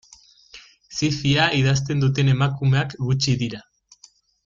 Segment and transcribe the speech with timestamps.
[0.99, 3.65] Zi-fia idazten duten emakumeak gutxi dira.